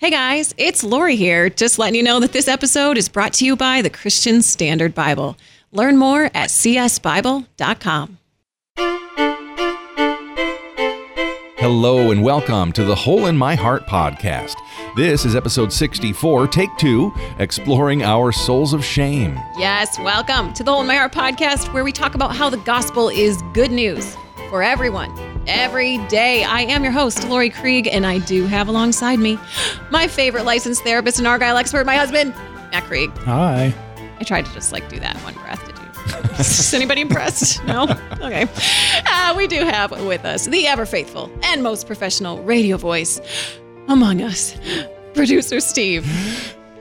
[0.00, 1.50] Hey guys, it's Laurie here.
[1.50, 4.94] Just letting you know that this episode is brought to you by the Christian Standard
[4.94, 5.36] Bible.
[5.72, 8.16] Learn more at csbible.com.
[11.58, 14.54] Hello and welcome to the Hole in My Heart podcast.
[14.96, 19.38] This is episode 64, take two, exploring our souls of shame.
[19.58, 22.56] Yes, welcome to the Hole in My Heart podcast, where we talk about how the
[22.56, 24.16] gospel is good news
[24.48, 26.44] for everyone every day.
[26.44, 29.38] I am your host, Laurie Krieg, and I do have alongside me
[29.90, 32.34] my favorite licensed therapist and Argyle expert, my husband,
[32.72, 33.10] Matt Krieg.
[33.18, 33.74] Hi.
[34.18, 35.64] I tried to just like do that in one breath.
[35.66, 36.30] Did you?
[36.38, 37.62] Is anybody impressed?
[37.66, 37.84] No?
[38.22, 38.46] Okay.
[39.06, 43.20] Uh, we do have with us the ever faithful and most professional radio voice
[43.88, 44.56] among us,
[45.14, 46.06] producer Steve.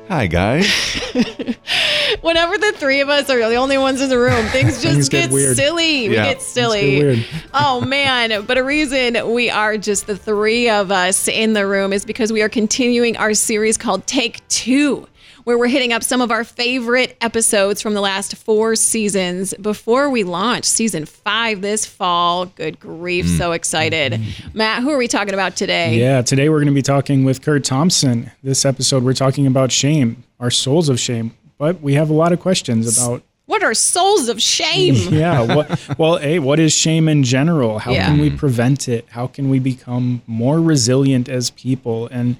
[0.09, 0.66] Hi, guys.
[2.22, 5.09] Whenever the three of us are the only ones in the room, things just Things
[5.09, 5.55] get, get weird.
[5.55, 6.09] silly.
[6.09, 6.23] We Yeah.
[6.34, 6.91] get silly.
[6.95, 7.26] get weird.
[7.54, 8.44] oh man!
[8.45, 12.34] But a reason we are just the three of us in the room is because
[12.34, 15.08] we are continuing our series called Take Two,
[15.49, 20.07] where we're hitting up some of our favorite episodes from the last four seasons before
[20.07, 22.46] we launch season five this fall.
[22.46, 23.26] Good grief!
[23.26, 23.37] Mm.
[23.40, 24.21] So excited,
[24.54, 24.84] Matt.
[24.84, 25.98] Who are we talking about today?
[25.98, 28.32] Yeah, today we're going to be talking with Curt Thompson.
[28.43, 31.35] This episode, we're talking about shame, our souls of shame.
[31.57, 34.93] But we have a lot of questions about, What are souls of shame?
[35.12, 37.79] yeah, what, well, A, what is shame in general?
[37.79, 38.05] How Yeah.
[38.05, 39.07] can we prevent it?
[39.10, 42.05] How can we become more resilient as people?
[42.12, 42.35] And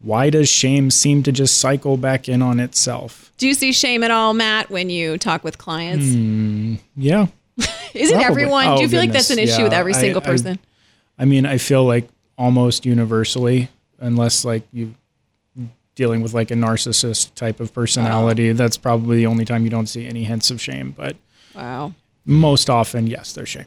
[0.00, 3.32] why does shame seem to just cycle back in on itself?
[3.38, 6.06] Do you see shame at all, Matt, when you talk with clients?
[6.14, 7.26] Hmm, yeah.
[7.94, 8.76] Is it everyone?
[8.76, 9.54] Do you Oh, feel like that's an goodness.
[9.54, 10.58] issue with every single I- person?
[11.18, 14.94] I mean, I feel like almost universally, unless like you
[15.94, 19.86] dealing with like a narcissist type of personality, that's probably the only time you don't
[19.86, 20.90] see any hints of shame.
[20.94, 21.16] But
[21.54, 21.94] wow.
[22.26, 23.64] most often, yes, there's shame.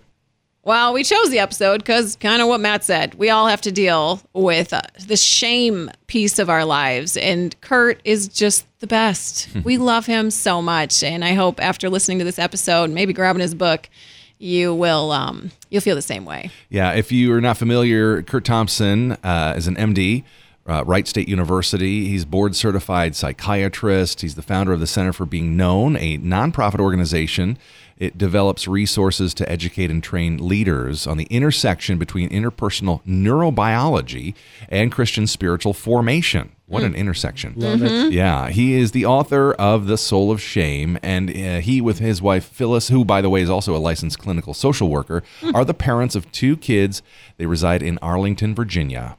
[0.64, 3.16] Well, we chose the episode because kind of what Matt said.
[3.16, 7.16] We all have to deal with uh, the shame piece of our lives.
[7.16, 9.50] And Curt is just the best.
[9.64, 11.02] we love him so much.
[11.02, 13.90] And I hope after listening to this episode, maybe grabbing his book,
[14.38, 16.50] you will um, you'll feel the same way.
[16.70, 20.24] Yeah, if you are not familiar, Curt Thompson uh, is an MD,
[20.66, 22.08] uh, Wright State University.
[22.08, 24.22] He's board certified psychiatrist.
[24.22, 27.58] He's the founder of the Center for Being Known, a nonprofit organization.
[28.00, 34.34] It develops resources to educate and train leaders on the intersection between interpersonal neurobiology
[34.70, 36.54] and Christian spiritual formation.
[36.66, 37.00] What an hmm.
[37.00, 37.54] intersection.
[37.58, 37.92] Love it.
[37.92, 38.12] Mm-hmm.
[38.12, 42.22] Yeah, he is the author of The Soul of Shame, and uh, he, with his
[42.22, 45.56] wife Phyllis, who, by the way, is also a licensed clinical social worker, hmm.
[45.56, 47.02] are the parents of two kids.
[47.38, 49.18] They reside in Arlington, Virginia.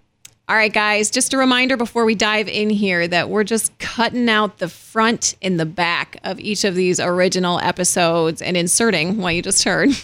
[0.50, 4.28] All right, guys, just a reminder before we dive in here that we're just cutting
[4.28, 9.36] out the front and the back of each of these original episodes and inserting what
[9.36, 9.90] you just heard.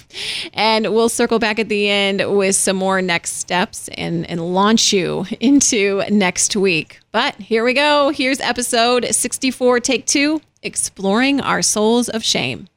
[0.53, 4.93] And we'll circle back at the end with some more next steps and, and launch
[4.93, 7.01] you into next week.
[7.11, 8.11] But here we go.
[8.11, 12.69] Here's episode 64, take two Exploring Our Souls of Shame.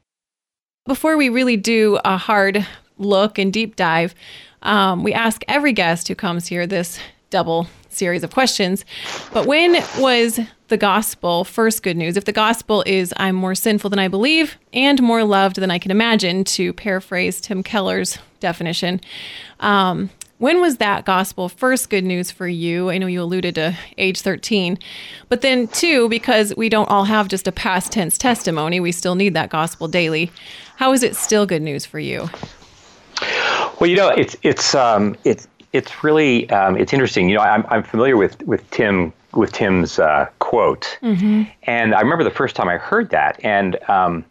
[0.86, 2.66] Before we really do a hard
[2.97, 4.16] look and deep dive,
[4.63, 8.85] um, we ask every guest who comes here this double series of questions.
[9.34, 12.17] But when was the gospel first good news?
[12.17, 15.79] If the gospel is I'm more sinful than I believe and more loved than I
[15.79, 19.01] can imagine, to paraphrase Tim Keller's definition,
[19.59, 22.89] um, when was that gospel first good news for you?
[22.89, 24.79] I know you alluded to age 13,
[25.28, 29.16] but then, two, because we don't all have just a past tense testimony, we still
[29.16, 30.31] need that gospel daily.
[30.78, 32.29] How is it still good news for you?
[33.81, 37.30] Well, you know, it's it's um, it's it's really um, it's interesting.
[37.30, 40.97] You know, I'm I'm familiar with with Tim with Tim's uh, quote,
[41.63, 44.25] and I remember the first time I heard that, and um,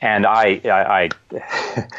[0.00, 1.10] and I I.
[1.32, 1.88] I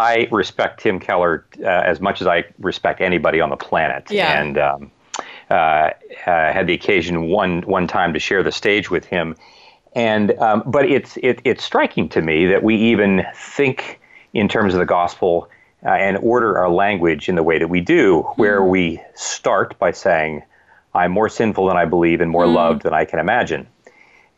[0.00, 4.40] I respect Tim Keller uh, as much as I respect anybody on the planet, Yeah.
[4.40, 4.90] and um,
[5.50, 5.90] uh, uh,
[6.24, 9.34] had the occasion one one time to share the stage with him,
[9.94, 13.98] and um, but it's it, it's striking to me that we even think
[14.34, 15.48] in terms of the gospel
[15.84, 19.92] uh, and order our language in the way that we do, where we start by
[19.92, 20.42] saying,
[20.94, 23.66] "I'm more sinful than I believe and more loved than I can imagine,"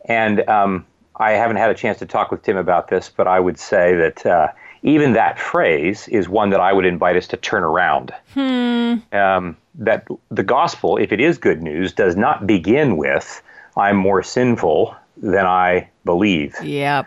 [0.05, 3.41] and um, I haven't had a chance to talk with Tim about this, but I
[3.41, 4.27] would say that.
[4.27, 4.49] Uh,
[4.83, 8.15] even that phrase is one that I would invite us to turn around.
[8.33, 8.95] Hmm.
[9.13, 13.43] Um, that the gospel, if it is good news, does not begin with
[13.77, 17.07] "I'm more sinful than I believe." Yep.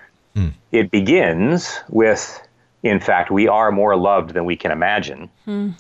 [0.72, 2.42] It begins with,
[2.84, 5.72] in fact, we are more loved than we can imagine, hmm.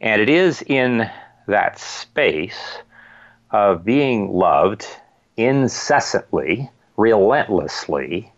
[0.00, 1.10] and it is in
[1.46, 2.78] that space
[3.50, 4.86] of being loved
[5.36, 8.30] incessantly, relentlessly,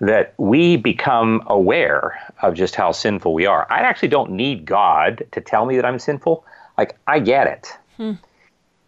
[0.00, 3.66] that we become aware of just how sinful we are.
[3.70, 6.44] I actually don't need God to tell me that I'm sinful.
[6.76, 7.76] Like, I get it.
[7.96, 8.12] Hmm.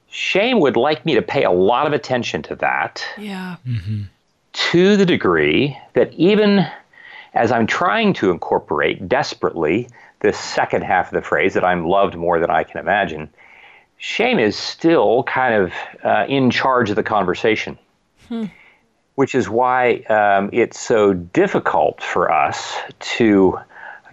[0.09, 3.05] shame would like me to pay a lot of attention to that.
[3.19, 3.57] Yeah.
[3.67, 4.03] Mm-hmm.
[4.53, 6.67] To the degree that even
[7.35, 9.88] as I'm trying to incorporate desperately
[10.21, 13.31] this second half of the phrase that I'm loved more than I can imagine,
[13.99, 15.73] shame is still kind of
[16.05, 17.79] uh, in charge of the conversation.
[19.15, 23.59] Which is why um, it's so difficult for us to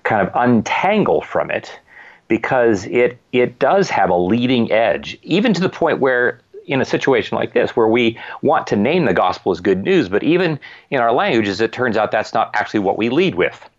[0.03, 1.79] kind of untangle from it
[2.27, 6.85] because it it does have a leading edge, even to the point where in a
[6.85, 10.59] situation like this, where we want to name the gospel as good news, but even
[10.91, 13.69] in our languages, it turns out that's not actually what we lead with.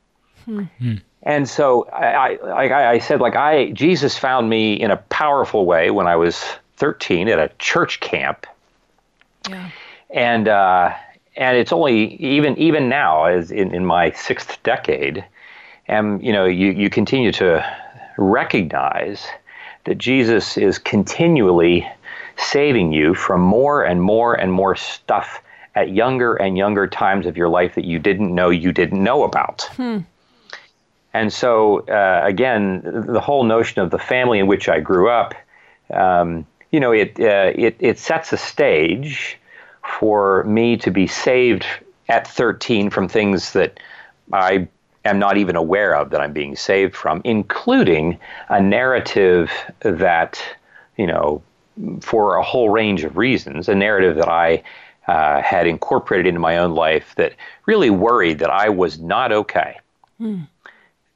[1.22, 5.90] And so I, I, I said, like I, Jesus found me in a powerful way
[5.90, 6.42] when I was
[6.76, 8.46] 13 at a church camp,
[9.48, 9.68] Yeah.
[10.10, 10.94] and uh,
[11.36, 15.24] and it's only even even now as in, in my sixth decade,
[15.86, 17.62] and you know you you continue to
[18.16, 19.26] recognize
[19.84, 21.86] that Jesus is continually
[22.38, 25.42] saving you from more and more and more stuff
[25.74, 29.22] at younger and younger times of your life that you didn't know you didn't know
[29.24, 29.68] about.
[31.14, 35.34] And so, uh, again, the whole notion of the family in which I grew up,
[35.92, 39.38] um, you know, it, uh, it, it sets a stage
[39.98, 41.66] for me to be saved
[42.08, 43.80] at 13 from things that
[44.32, 44.68] I
[45.04, 48.18] am not even aware of that I'm being saved from, including
[48.48, 49.50] a narrative
[49.80, 50.42] that,
[50.96, 51.42] you know,
[52.00, 54.62] for a whole range of reasons, a narrative that I
[55.06, 57.34] uh, had incorporated into my own life that
[57.66, 59.78] really worried that I was not okay.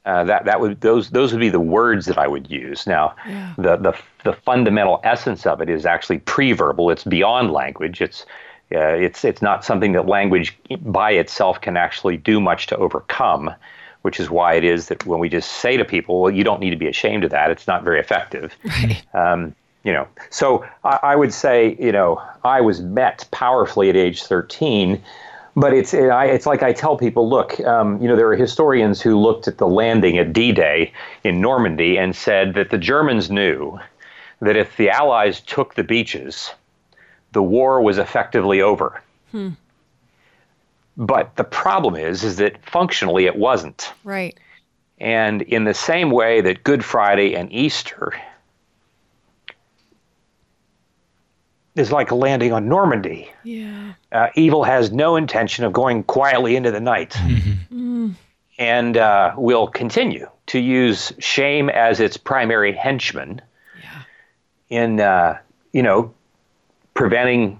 [0.05, 2.85] Uh, that that would those those would be the words that I would use.
[2.85, 3.53] Now, Yeah.
[3.57, 3.93] the the
[4.23, 6.89] the fundamental essence of it is actually pre-verbal.
[6.89, 8.01] It's beyond language.
[8.01, 8.25] It's
[8.75, 13.53] uh, it's it's not something that language by itself can actually do much to overcome.
[14.01, 16.59] Which is why it is that when we just say to people, "Well, you don't
[16.59, 18.53] need to be ashamed of that," it's not very effective.
[19.13, 23.95] Um, you know, so I, I would say, you know, I was met powerfully at
[23.95, 25.01] age 13
[25.55, 28.35] but it's it, I, it's like I tell people, look, um, you know, there are
[28.35, 30.91] historians who looked at the landing at D-Day
[31.23, 33.79] in Normandy and said that the Germans knew
[34.39, 36.51] that if the Allies took the beaches,
[37.33, 39.01] the war was effectively over.
[40.97, 43.93] But the problem is, is that functionally it wasn't.
[44.03, 44.37] Right.
[44.99, 48.13] And in the same way that Good Friday and Easter
[51.75, 53.93] is like landing on Normandy, Yeah.
[54.11, 57.15] uh, evil has no intention of going quietly into the night
[58.59, 63.41] and uh, will continue to use shame as its primary henchman
[63.81, 64.01] yeah.
[64.69, 65.37] in uh,
[65.71, 66.13] you know
[66.93, 67.59] preventing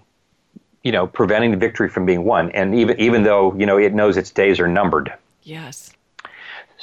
[0.84, 3.94] you know preventing the victory from being won and even even though you know it
[3.94, 5.12] knows its days are numbered
[5.46, 5.92] Yes.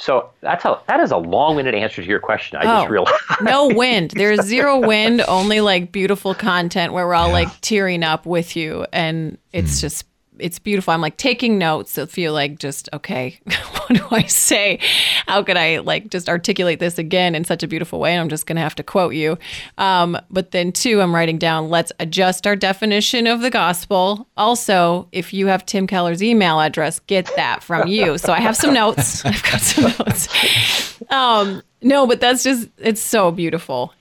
[0.01, 2.81] So that's a that is a long-winded answer to your question i Oh.
[2.81, 4.11] just realized No wind.
[4.11, 8.85] There's zero wind, only like beautiful content where we're all like tearing up with you.
[8.93, 9.81] And it's hmm.
[9.81, 10.05] just,
[10.41, 10.93] it's beautiful.
[10.93, 14.79] I'm like taking notes that feel like just, okay, what do I say?
[15.27, 18.13] How could I like just articulate this again in such a beautiful way?
[18.13, 19.37] And I'm just to have to quote you.
[19.77, 24.27] Um, but then, two, I'm writing down, let's adjust our definition of the gospel.
[24.35, 28.17] Also, if you have Tim Keller's email address, get that from you.
[28.17, 29.23] So I have some notes.
[29.25, 31.01] I've got some notes.
[31.09, 33.93] Um, no, but that's just it's so beautiful.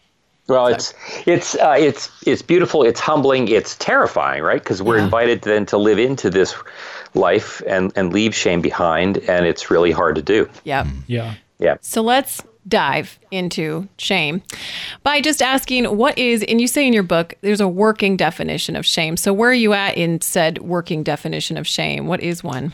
[0.50, 0.92] Well, it's
[1.26, 2.82] it's uh, it's it's beautiful.
[2.82, 3.48] It's humbling.
[3.48, 4.62] It's terrifying, right?
[4.62, 6.54] Because we're invited then to live into this
[7.14, 10.48] life and and leave shame behind, and it's really hard to do.
[10.64, 10.86] Yeah.
[11.06, 11.34] Yeah.
[11.58, 11.76] Yeah.
[11.80, 14.42] So let's dive into shame
[15.02, 18.76] by just asking what is and you say in your book there's a working definition
[18.76, 19.16] of shame.
[19.16, 22.06] So where are you at in said working definition of shame?
[22.06, 22.72] What is one?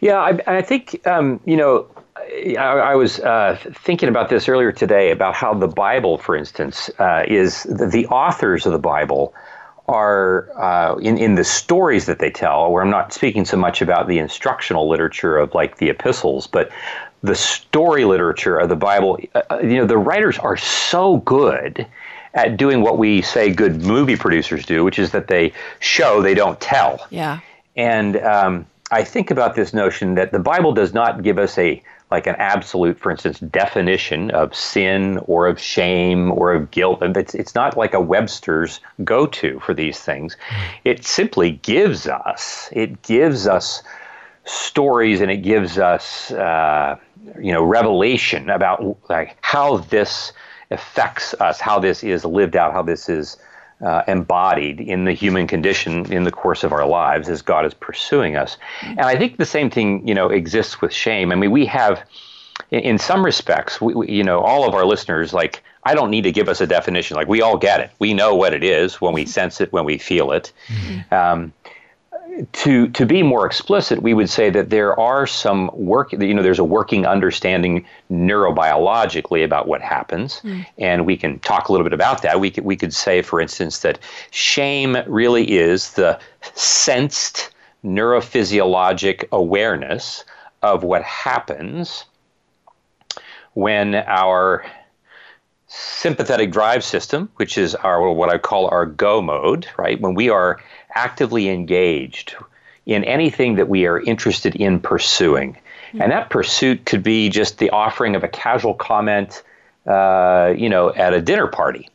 [0.00, 1.88] Yeah, I, I think um, you know.
[2.28, 6.90] I, I was uh, thinking about this earlier today about how the Bible, for instance,
[6.98, 9.34] uh, is the, the authors of the Bible
[9.86, 12.70] are uh, in in the stories that they tell.
[12.70, 16.70] Where I'm not speaking so much about the instructional literature of like the epistles, but
[17.22, 19.18] the story literature of the Bible.
[19.34, 21.86] Uh, you know, the writers are so good
[22.34, 26.34] at doing what we say good movie producers do, which is that they show, they
[26.34, 27.06] don't tell.
[27.10, 27.40] Yeah.
[27.74, 31.82] And um, I think about this notion that the Bible does not give us a
[32.10, 37.02] like an absolute, for instance, definition of sin or of shame or of guilt.
[37.02, 40.36] And it's, it's not like a Webster's go-to for these things.
[40.84, 43.82] It simply gives us it gives us
[44.44, 46.96] stories and it gives us uh,
[47.38, 50.32] you know revelation about like how this
[50.70, 53.36] affects us, how this is lived out, how this is
[53.80, 57.74] uh, embodied in the human condition in the course of our lives as God is
[57.74, 58.56] pursuing us.
[58.82, 61.32] And I think the same thing, you know, exists with shame.
[61.32, 62.02] I mean, we have,
[62.70, 66.10] in, in some respects, we, we, you know, all of our listeners, like, I don't
[66.10, 67.16] need to give us a definition.
[67.16, 67.90] Like we all get it.
[67.98, 70.52] We know what it is when we sense it, when we feel it.
[70.66, 71.14] Mm-hmm.
[71.14, 71.52] Um,
[72.52, 76.12] to to be more explicit, we would say that there are some work.
[76.12, 80.64] You know, there's a working understanding neurobiologically about what happens, mm.
[80.78, 82.40] and we can talk a little bit about that.
[82.40, 83.98] We could we could say, for instance, that
[84.30, 86.18] shame really is the
[86.54, 87.50] sensed
[87.84, 90.24] neurophysiologic awareness
[90.62, 92.04] of what happens
[93.54, 94.64] when our
[95.68, 100.00] sympathetic drive system, which is our what I call our go mode, right?
[100.00, 100.60] When we are
[100.98, 102.34] actively engaged
[102.84, 105.52] in anything that we are interested in pursuing.
[105.52, 106.02] Mm-hmm.
[106.02, 109.42] And that pursuit could be just the offering of a casual comment,
[109.86, 111.88] uh, you know, at a dinner party.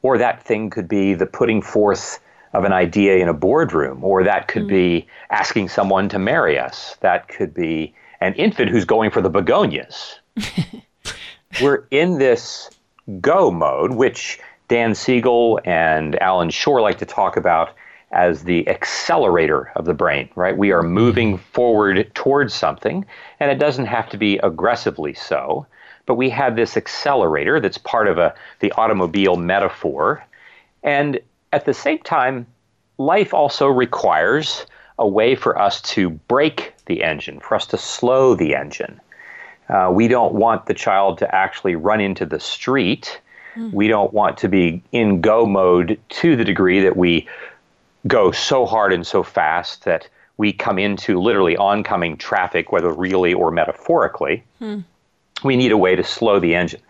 [0.00, 2.18] Or that thing could be the putting forth
[2.54, 4.02] of an idea in a boardroom.
[4.02, 5.02] Or that could mm-hmm.
[5.02, 6.96] be asking someone to marry us.
[7.00, 10.18] That could be an infant who's going for the begonias.
[11.62, 12.70] We're in this
[13.20, 17.74] go mode, which Dan Siegel and Allan Schore like to talk about
[18.14, 20.56] as the accelerator of the brain, right?
[20.56, 23.04] We are moving forward towards something,
[23.40, 25.66] and it doesn't have to be aggressively so,
[26.06, 30.24] but we have this accelerator that's part of a, the automobile metaphor.
[30.82, 31.20] And
[31.52, 32.46] at the same time,
[32.98, 34.64] life also requires
[34.98, 39.00] a way for us to brake the engine, for us to slow the engine.
[39.68, 43.20] Uh, we don't want the child to actually run into the street.
[43.56, 43.72] Mm.
[43.72, 47.26] We don't want to be in go mode to the degree that we
[48.06, 53.32] go so hard and so fast that we come into literally oncoming traffic, whether really
[53.32, 54.42] or metaphorically.
[54.58, 54.80] Hmm.
[55.42, 56.80] We need a way to slow the engine.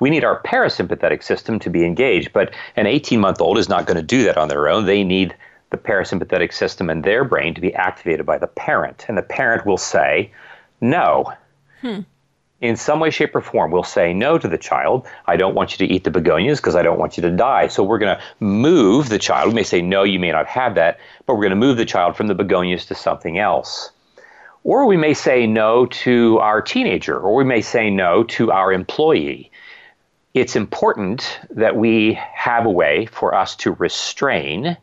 [0.00, 3.86] We need our parasympathetic system to be engaged, but an 18 month old is not
[3.86, 4.86] going to do that on their own.
[4.86, 5.34] They need
[5.70, 9.04] the parasympathetic system in their brain to be activated by the parent.
[9.08, 10.32] And the parent will say,
[10.80, 11.32] No.
[11.80, 12.00] Hmm
[12.60, 15.06] in some way, shape, or form, we'll say no to the child.
[15.26, 17.68] I don't want you to eat the begonias because I don't want you to die.
[17.68, 19.48] So we're going to move the child.
[19.48, 21.84] We may say, no, you may not have that, but we're going to move the
[21.84, 23.92] child from the begonias to something else.
[24.64, 28.72] Or we may say no to our teenager, or we may say no to our
[28.72, 29.52] employee.
[30.34, 34.76] It's important that we have a way for us to restrain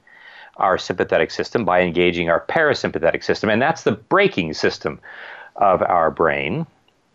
[0.57, 4.99] our sympathetic system by engaging our parasympathetic system, and that's the braking system
[5.57, 6.65] of our brain.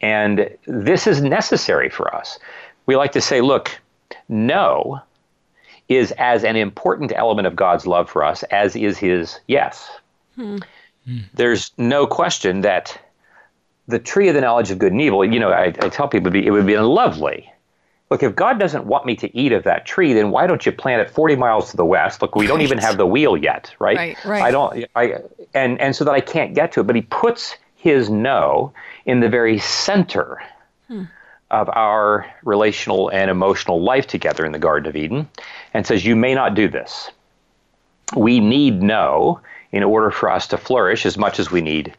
[0.00, 2.38] And this is necessary for us.
[2.87, 3.78] We like to say, look,
[4.28, 5.00] no
[5.88, 9.90] is as an important element of God's love for us as is his yes.
[10.37, 10.59] Hmm.
[11.35, 12.99] There's no question that
[13.88, 16.35] the tree of the knowledge of good and evil, you know, I, I tell people
[16.35, 17.52] it would be lovely.
[18.11, 20.73] Look, if God doesn't want me to eat of that tree, then why don't you
[20.73, 22.23] plant it 40 miles to the west?
[22.23, 23.97] Look, we don't even have the wheel yet, right?
[23.97, 24.42] Right, right.
[24.42, 25.19] I don't, I,
[25.54, 26.87] and, and so that I can't get to it.
[26.88, 28.73] But he puts his no
[29.07, 30.42] in the very center
[30.88, 31.04] hmm.
[31.50, 35.28] of our relational and emotional life together in the Garden of Eden
[35.75, 37.11] and says, You may not do this.
[38.16, 39.40] We need no
[39.73, 41.95] in order for us to flourish as much as we need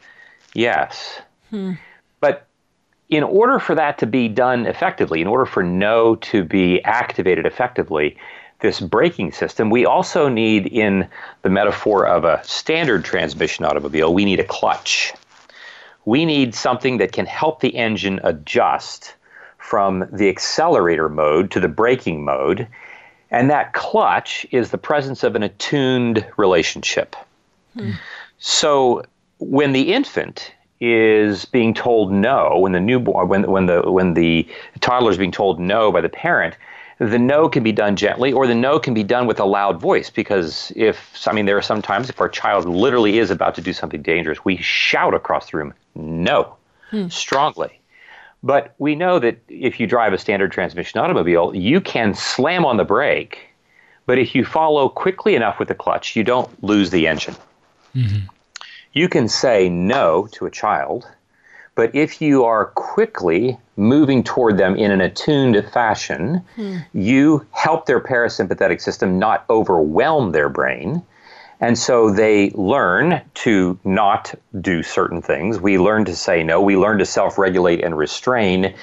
[0.54, 1.20] yes.
[1.50, 1.72] Hmm.
[2.20, 2.46] But
[3.08, 7.46] in order for that to be done effectively, in order for no to be activated
[7.46, 8.16] effectively,
[8.60, 11.08] this braking system, we also need, in
[11.42, 15.12] the metaphor of a standard transmission automobile, we need a clutch
[16.04, 19.14] we need something that can help the engine adjust
[19.58, 22.66] from the accelerator mode to the braking mode.
[23.30, 27.16] And that clutch is the presence of an attuned relationship.
[27.74, 27.92] Hmm.
[28.38, 29.04] So
[29.38, 34.46] when the infant is being told no, when the newborn, when, when the when the
[34.80, 36.56] toddler is being told no by the parent,
[36.98, 39.80] the no can be done gently or the no can be done with a loud
[39.80, 43.60] voice because if i mean there are sometimes if our child literally is about to
[43.60, 46.56] do something dangerous we shout across the room no
[46.90, 47.08] hmm.
[47.08, 47.80] strongly
[48.44, 52.76] but we know that if you drive a standard transmission automobile you can slam on
[52.76, 53.48] the brake
[54.06, 57.36] but if you follow quickly enough with the clutch you don't lose the engine
[57.94, 58.26] mm-hmm.
[58.92, 61.06] you can say no to a child
[61.74, 66.78] but if you are quickly moving toward them in an attuned fashion, hmm.
[66.92, 71.02] you help their parasympathetic system not overwhelm their brain.
[71.62, 75.60] And so they learn to not do certain things.
[75.60, 76.60] We learn to say no.
[76.60, 78.74] We learn to self regulate and restrain.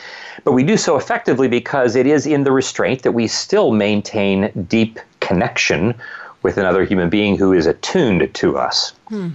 [0.46, 4.66] But we do so effectively because it is in the restraint that we still maintain
[4.70, 5.94] deep connection
[6.42, 8.94] with another human being who is attuned to us.
[9.10, 9.32] Hmm.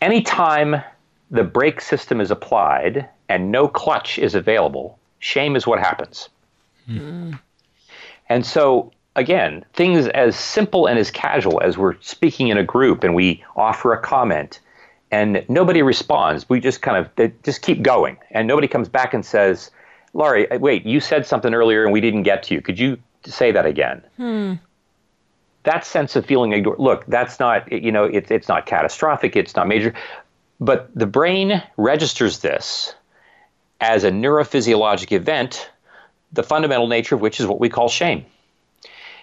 [0.00, 0.82] Anytime
[1.30, 6.28] the brake system is applied and no clutch is available, shame is what happens.
[6.88, 7.38] Mm.
[8.28, 13.04] And so, again, things as simple and as casual as we're speaking in a group
[13.04, 14.60] and we offer a comment
[15.10, 18.16] and nobody responds, we just kind of just keep going.
[18.30, 19.70] And nobody comes back and says,
[20.14, 22.62] Laurie, uh, wait, you said something earlier and we didn't get to you.
[22.62, 24.02] Could you say that again?
[24.16, 24.54] Hmm.
[25.64, 26.78] That sense of feeling ignored.
[26.80, 29.94] Look, that's not, you know, it, it's not catastrophic, it's not major,
[30.58, 32.94] but the brain registers this
[33.80, 35.70] as a neurophysiologic event,
[36.32, 38.24] the fundamental nature of which is what we call shame.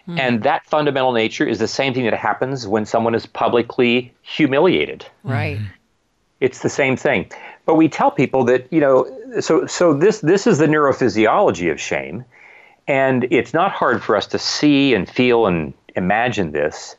[0.10, 0.18] Hmm.
[0.18, 5.06] And that fundamental nature is the same thing that happens when someone is publicly humiliated.
[5.24, 5.60] Right.
[6.40, 7.32] It's the same thing.
[7.68, 9.06] But we tell people that, you know,
[9.40, 12.26] so so this this is the neurophysiology of shame.
[12.88, 16.96] And it's not hard for us to see and feel and imagine this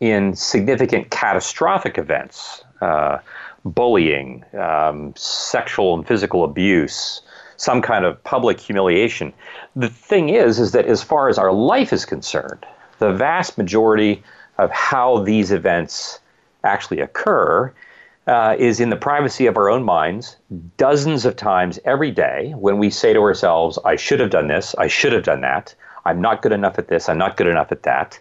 [0.00, 3.18] in significant catastrophic events, uh,
[3.64, 7.22] bullying, um, sexual and physical abuse,
[7.60, 9.34] some kind of public humiliation.
[9.76, 12.64] The thing is, is that as far as our life is concerned,
[13.00, 14.22] the vast majority
[14.56, 16.20] of how these events
[16.64, 17.70] actually occur
[18.26, 20.36] uh, is in the privacy of our own minds,
[20.78, 24.74] dozens of times every day when we say to ourselves, I should have done this,
[24.78, 25.74] I should have done that,
[26.06, 28.18] I'm not good enough at this, I'm not good enough at that.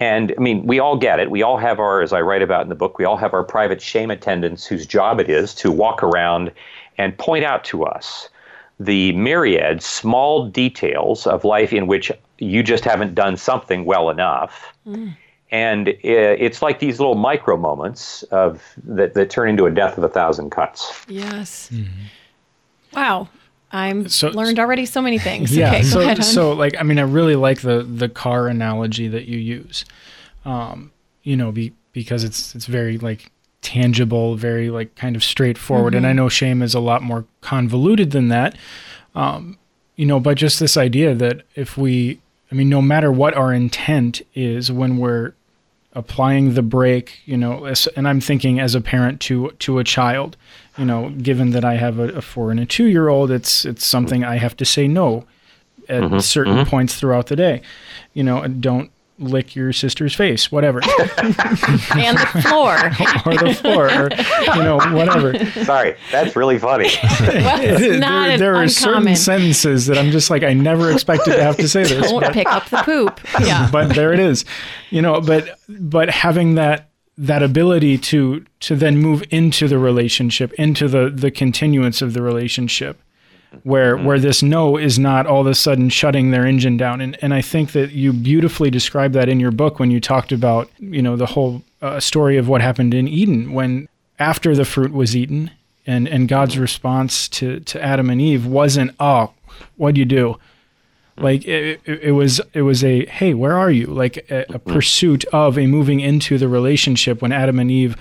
[0.00, 1.30] And I mean, we all get it.
[1.30, 3.42] We all have our, as I write about in the book, we all have our
[3.42, 6.52] private shame attendants whose job it is to walk around
[6.98, 8.28] and point out to us
[8.78, 14.74] the myriad small details of life in which you just haven't done something well enough.
[14.86, 15.16] Mm.
[15.50, 20.04] And it's like these little micro moments of that, that turn into a death of
[20.04, 21.04] a thousand cuts.
[21.08, 21.70] Yes.
[21.72, 22.02] Mm-hmm.
[22.92, 23.28] Wow.
[23.72, 25.56] I'm so, learned already so many things.
[25.56, 25.68] Yeah.
[25.68, 29.38] Okay, so, so like, I mean, I really like the, the car analogy that you
[29.38, 29.84] use,
[30.44, 30.92] um,
[31.22, 33.30] you know, be, because it's, it's very like
[33.66, 35.92] tangible, very like kind of straightforward.
[35.92, 35.98] Mm-hmm.
[35.98, 38.56] And I know shame is a lot more convoluted than that.
[39.16, 39.58] Um,
[39.96, 42.20] you know, but just this idea that if we,
[42.52, 45.32] I mean, no matter what our intent is when we're
[45.94, 50.36] applying the brake, you know, and I'm thinking as a parent to to a child,
[50.78, 53.64] you know, given that I have a, a four and a two year old, it's
[53.64, 55.24] it's something I have to say no
[55.88, 56.70] at mm-hmm, certain mm-hmm.
[56.70, 57.62] points throughout the day.
[58.14, 60.80] You know, don't lick your sister's face, whatever.
[61.18, 62.74] and the floor.
[63.26, 64.10] or the floor, or,
[64.56, 65.44] you know, whatever.
[65.64, 66.90] Sorry, that's really funny.
[67.20, 71.56] well, there, there are certain sentences that I'm just like, I never expected to have
[71.56, 72.10] to say this.
[72.10, 73.20] Don't but, pick up the poop.
[73.40, 73.68] Yeah.
[73.70, 74.44] But there it is.
[74.90, 80.52] You know, but but having that that ability to to then move into the relationship,
[80.54, 83.00] into the the continuance of the relationship
[83.62, 84.06] where mm-hmm.
[84.06, 87.32] where this no is not all of a sudden shutting their engine down and and
[87.32, 91.02] I think that you beautifully described that in your book when you talked about you
[91.02, 95.16] know the whole uh, story of what happened in Eden when after the fruit was
[95.16, 95.50] eaten
[95.86, 96.62] and and God's mm-hmm.
[96.62, 99.32] response to to Adam and Eve wasn't oh
[99.76, 101.24] what'd you do mm-hmm.
[101.24, 104.44] like it, it, it, was it was a hey where are you like a, a
[104.44, 104.72] mm-hmm.
[104.72, 107.96] pursuit of a moving into the relationship when Adam and Eve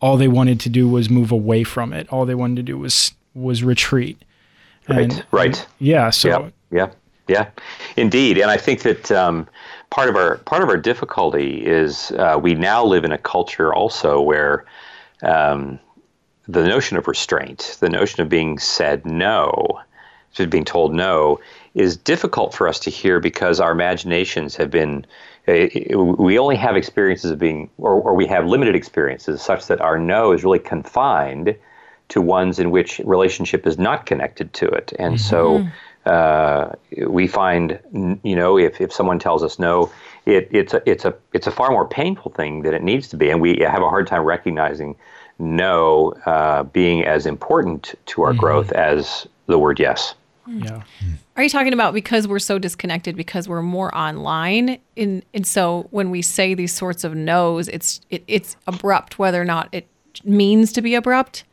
[0.00, 2.76] all they wanted to do was move away from it all they wanted to do
[2.76, 4.22] was was retreat.
[4.98, 5.66] And, right.
[5.78, 6.10] Yeah.
[6.10, 6.28] So.
[6.28, 6.50] Yeah.
[6.70, 6.90] Yeah.
[7.28, 7.50] Yeah.
[7.96, 8.38] Indeed.
[8.38, 9.46] And I think that um,
[9.90, 13.72] part of our part of our difficulty is uh, we now live in a culture
[13.74, 14.64] also where
[15.22, 15.78] um,
[16.48, 19.80] the notion of restraint, the notion of being said no,
[20.32, 21.38] just being told no,
[21.74, 25.06] is difficult for us to hear because our imaginations have been
[25.48, 29.80] uh, we only have experiences of being or, or we have limited experiences such that
[29.80, 31.56] our no is really confined
[32.10, 34.92] to ones in which relationship is not connected to it.
[34.98, 35.66] And mm-hmm.
[36.06, 36.72] so uh,
[37.06, 37.78] we find,
[38.22, 39.90] you know, if, if someone tells us no,
[40.26, 43.16] it, it's a it's a it's a far more painful thing than it needs to
[43.16, 44.94] be, and we have a hard time recognizing
[45.38, 48.40] no uh, being as important to our mm-hmm.
[48.40, 50.14] growth as the word yes.
[50.46, 50.82] Yeah.
[51.36, 55.86] Are you talking about because we're so disconnected because we're more online in and so
[55.90, 59.86] when we say these sorts of no's it's it, it's abrupt whether or not it
[60.24, 61.44] means to be abrupt?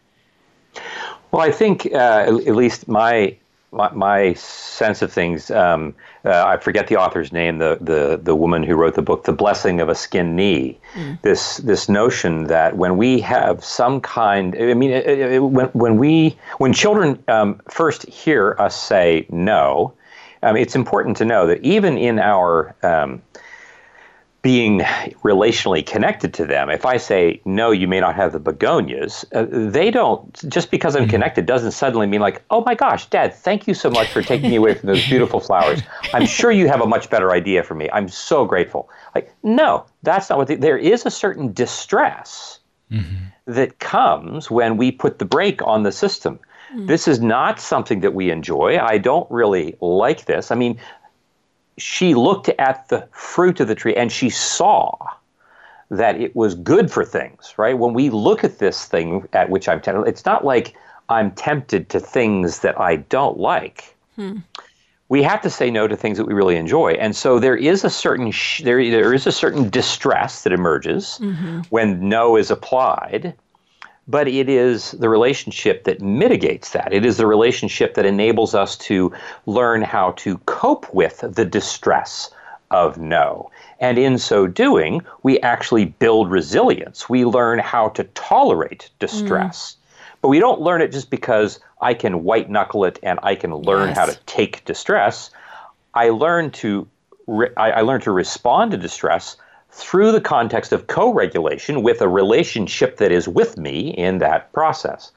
[1.31, 3.35] Well, I think uh, at least my,
[3.71, 5.51] my, my sense of things.
[5.51, 7.57] Um, uh, I forget the author's name.
[7.57, 11.21] The, the the woman who wrote the book, "The Blessing of a Skinned Knee." Mm.
[11.21, 15.97] This this notion that when we have some kind, I mean, it, it, when when
[15.97, 19.93] we when children um, first hear us say no,
[20.43, 23.21] um, it's important to know that even in our um,
[24.41, 24.79] being
[25.23, 26.69] relationally connected to them.
[26.69, 30.95] If I say, no, you may not have the begonias, uh, they don't, just because
[30.95, 31.11] I'm mm-hmm.
[31.11, 34.49] connected doesn't suddenly mean like, oh my gosh, dad, thank you so much for taking
[34.49, 35.81] me away from those beautiful flowers.
[36.13, 37.89] I'm sure you have a much better idea for me.
[37.91, 38.89] I'm so grateful.
[39.15, 42.59] Like, no, that's not what, there is a certain distress
[42.91, 43.25] mm-hmm.
[43.47, 46.39] that comes when we put the brake on the system.
[46.73, 46.87] Mm.
[46.87, 48.77] This is not something that we enjoy.
[48.77, 50.51] I don't really like this.
[50.51, 50.77] I mean,
[51.77, 54.95] she looked at the fruit of the tree and she saw
[55.89, 57.77] that it was good for things, right?
[57.77, 60.75] When we look at this thing at which I'm tempted, it's not like
[61.09, 63.95] I'm tempted to things that I don't like.
[64.15, 64.37] Hmm.
[65.09, 66.93] we have to say no to things that we really enjoy.
[66.93, 71.19] And so there is a certain sh- there there is a certain distress that emerges
[71.21, 71.61] mm-hmm.
[71.69, 73.35] when no is applied.
[74.07, 76.93] But it is the relationship that mitigates that.
[76.93, 79.11] It is the relationship that enables us to
[79.45, 82.31] learn how to cope with the distress
[82.71, 83.51] of no.
[83.79, 87.09] And in so doing, we actually build resilience.
[87.09, 89.73] We learn how to tolerate distress.
[89.73, 89.75] Mm.
[90.21, 93.53] But we don't learn it just because I can white knuckle it and I can
[93.53, 95.29] learn how to take distress.
[95.93, 96.87] I learn to
[97.27, 99.37] re- I, I learn to respond to distress
[99.69, 105.11] through the context of co-regulation with a relationship that is with me in that process.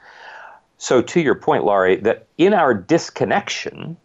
[0.78, 3.96] So to your point, Laurie, that in our disconnection,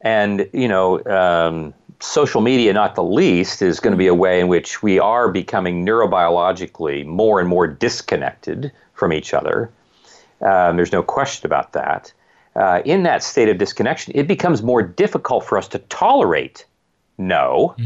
[0.00, 4.40] and you know, um, social media, not the least, is going to be a way
[4.40, 9.70] in which we are becoming neurobiologically more and more disconnected from each other.
[10.40, 12.12] Um, there's no question about that.
[12.56, 16.64] Uh, in that state of disconnection, it becomes more difficult for us to tolerate
[17.18, 17.76] no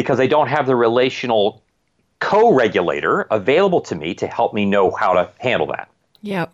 [0.00, 1.62] because I don't have the relational
[2.20, 5.90] co regulator available to me to help me know how to handle that.
[6.22, 6.52] Yep.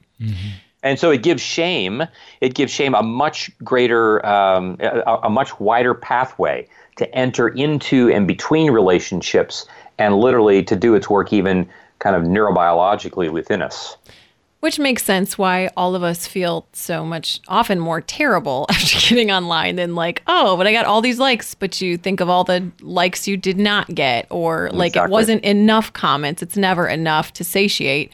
[0.82, 2.02] And so it gives shame.
[2.40, 8.10] It gives shame a much greater, um, a, a much wider pathway to enter into
[8.10, 9.66] and between relationships,
[9.98, 13.96] and literally to do its work even kind of neurobiologically within us.
[14.66, 19.30] Which makes sense why all of us feel so much often more terrible after getting
[19.30, 22.42] online than like, oh, but I got all these likes, but you think of all
[22.42, 26.42] the likes you did not get, or like it wasn't enough comments.
[26.42, 28.10] It's never enough to satiate.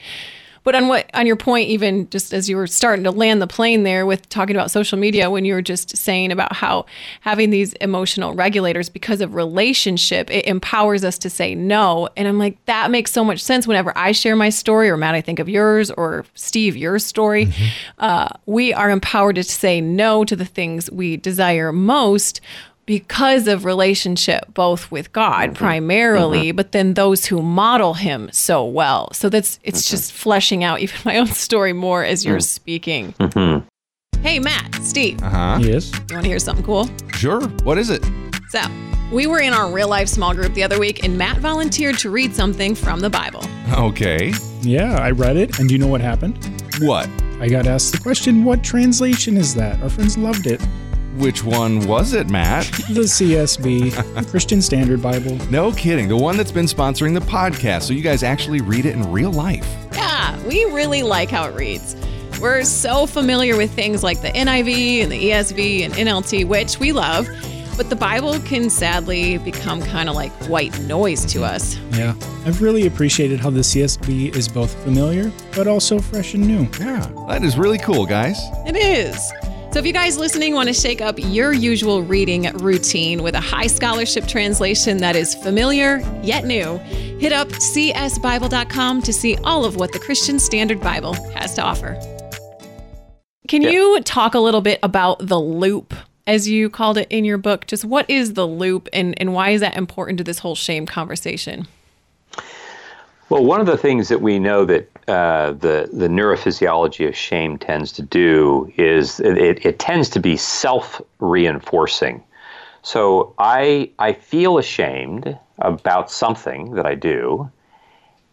[0.65, 3.47] But on what on your point, even just as you were starting to land the
[3.47, 6.87] plane there with talking about social media, when you were just saying about how
[7.21, 12.09] having these emotional regulators because of relationship, it empowers us to say no.
[12.17, 15.15] And I'm like, that makes so much sense whenever I share my story, or Matt,
[15.15, 17.53] I think of yours, or Steve, your story.
[17.99, 22.41] Uh, we are empowered to say no to the things we desire most
[22.87, 26.57] because of relationship both with God primarily uh-huh.
[26.57, 30.97] but then those who model him so well so that's it's just fleshing out even
[31.05, 32.43] my own story more as you're mm.
[32.43, 33.67] speaking mm-hmm.
[34.21, 35.59] hey Matt Steve Uh huh.
[35.61, 35.93] Yes.
[35.93, 37.41] you want to hear something cool Sure.
[37.65, 38.05] What is it?
[38.51, 38.61] so
[39.13, 42.11] we were in our real life small group the other week and Matt volunteered to
[42.11, 43.45] read something from the Bible
[43.79, 44.35] Okay.
[44.61, 46.39] Yeah, I read it, and do you know what happened?
[46.81, 47.09] What?
[47.41, 50.61] I got asked the question, "What translation is that?" Our friends loved it.
[51.17, 52.67] Which one was it, Matt?
[52.93, 55.37] The CSB, the Christian Standard Bible.
[55.51, 56.09] No kidding.
[56.09, 57.83] The one that's been sponsoring the podcast.
[57.83, 59.67] So you guys actually read it in real life.
[59.93, 61.97] Yeah, we really like how it reads.
[62.41, 66.93] We're so familiar with things like the NIV and the ESV and NLT, which we
[66.93, 67.29] love,
[67.77, 71.77] but the Bible can sadly become kind of like white noise to us.
[71.93, 76.69] Yeah, I've really appreciated how the CSB is both familiar but also fresh and new.
[76.81, 77.07] Yeah.
[77.29, 78.39] That is really cool, guys.
[78.67, 79.33] It is.
[79.73, 83.41] So, if you guys listening want to shake up your usual reading routine with a
[83.41, 86.77] high scholarship translation that is familiar yet new,
[87.19, 91.99] hit up csbible.com to see all of what the Christian Standard Bible has to offer.
[93.49, 95.95] Can you talk a little bit about the loop,
[96.27, 97.67] as you called it in your book?
[97.67, 100.85] Just what is the loop and, and why is that important to this whole shame
[100.85, 101.67] conversation?
[103.29, 107.59] Well, one of the things that we know that uh, the the neurophysiology of shame
[107.59, 112.23] tends to do is it, it tends to be self reinforcing.
[112.83, 117.51] So I I feel ashamed about something that I do,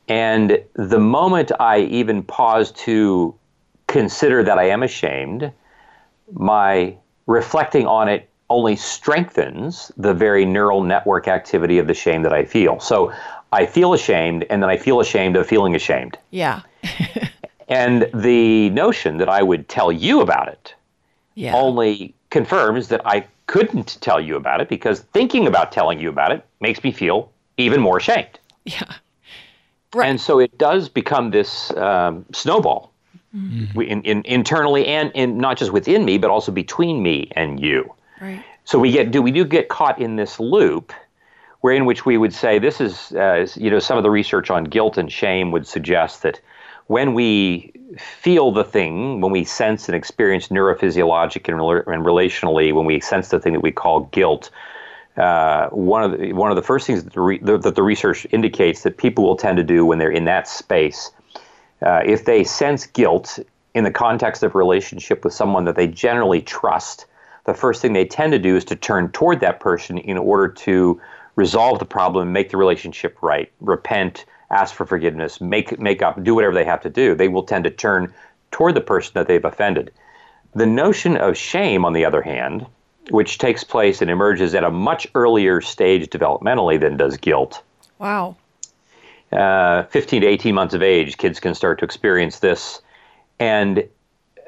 [0.08, 3.36] and the moment I even pause to
[3.88, 5.52] consider that I am ashamed,
[6.34, 12.34] my reflecting on it only strengthens the very neural network activity of the shame that
[12.34, 12.80] I feel.
[12.80, 13.14] So
[13.52, 16.18] I feel ashamed, and then I feel ashamed of feeling ashamed.
[16.32, 16.62] Yeah.
[17.72, 20.74] And the notion that I would tell you about it
[21.36, 21.54] Yeah.
[21.56, 26.32] only confirms that I couldn't tell you about it because thinking about telling you about
[26.32, 28.40] it makes me feel even more ashamed.
[28.66, 28.92] yeah.
[29.94, 30.10] Right.
[30.10, 32.92] And so it does become this um, snowball
[33.36, 33.82] Mm-hmm.
[33.82, 37.94] in, in, internally and in, not just within me, but also between me and you.
[38.20, 38.44] Right.
[38.66, 40.92] So we get do we do get caught in this loop,
[41.62, 44.50] where in which we would say this is uh, you know some of the research
[44.50, 46.40] on guilt and shame would suggest that
[46.88, 52.86] when we feel the thing, when we sense and experience neurophysiologic and, and relationally, when
[52.86, 54.50] we sense the thing that we call guilt,
[55.18, 58.26] uh, one of the one of the first things that the, re- that the research
[58.32, 61.12] indicates that people will tend to do when they're in that space,
[61.86, 63.38] uh, if they sense guilt
[63.74, 67.06] in the context of relationship with someone that they generally trust,
[67.46, 70.48] the first thing they tend to do is to turn toward that person in order
[70.48, 71.00] to
[71.40, 76.36] resolve the problem, make the relationship right, repent, ask for forgiveness, make make up, do
[76.36, 77.16] whatever they have to do.
[77.16, 78.14] They will tend to turn
[78.52, 79.92] toward the person that they've offended.
[80.54, 82.66] The notion of shame, on the other hand,
[83.10, 87.64] which takes place and emerges at a much earlier stage developmentally than does guilt.
[88.00, 88.36] Wow.
[89.32, 92.82] Uh, 15 to 18 months of age, kids can start to experience this.
[93.40, 93.88] And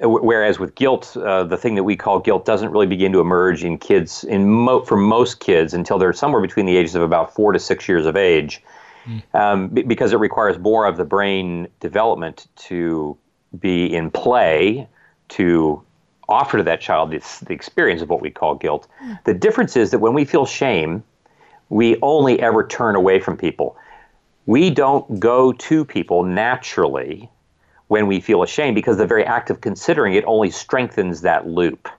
[0.01, 3.63] whereas with guilt, uh, the thing that we call guilt doesn't really begin to emerge
[3.63, 7.33] in kids, in mo- for most kids, until they're somewhere between the ages of about
[7.33, 8.63] four to six years of age,
[9.05, 9.21] mm.
[9.35, 13.15] um, b- because it requires more of the brain development to
[13.59, 14.87] be in play
[15.29, 15.81] to
[16.27, 18.87] offer to that child this, the experience of what we call guilt.
[19.03, 19.23] Mm.
[19.25, 21.03] The difference is that when we feel shame,
[21.69, 23.77] we only ever turn away from people.
[24.45, 27.29] We don't go to people naturally
[27.91, 31.89] when we feel ashamed because the very act of considering it only strengthens that loop.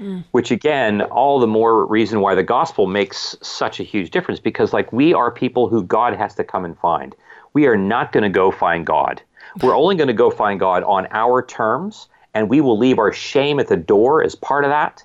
[0.00, 0.24] Mm.
[0.32, 4.72] Which again, all the more reason why the gospel makes such a huge difference because,
[4.72, 7.14] like, we are people who God has to come and find.
[7.52, 9.22] We are not going to go find God.
[9.62, 13.12] We're only going to go find God on our terms, and we will leave our
[13.12, 15.04] shame at the door as part of that.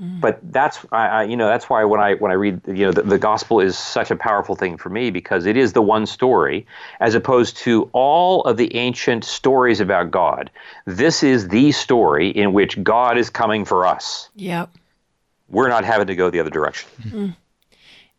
[0.00, 0.20] Mm.
[0.20, 3.02] But that's I, you know that's why when I when I read you know the,
[3.02, 6.66] the, gospel is such a powerful thing for me because it is the one story
[7.00, 10.50] as opposed to all of the ancient stories about God.
[10.84, 14.28] This is the story in which God is coming for us.
[14.34, 14.70] Yep.
[15.48, 16.90] We're not having to go the other direction.
[17.02, 17.36] Mm